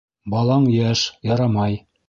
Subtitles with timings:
[0.35, 1.05] Балаң йәш-
[1.35, 1.79] ярамай!